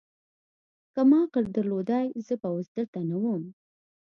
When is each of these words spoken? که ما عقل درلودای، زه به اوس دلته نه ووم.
که 0.93 1.01
ما 1.09 1.19
عقل 1.25 1.45
درلودای، 1.55 2.07
زه 2.25 2.33
به 2.41 2.47
اوس 2.53 2.67
دلته 2.75 2.99
نه 3.09 3.17
ووم. 3.21 3.43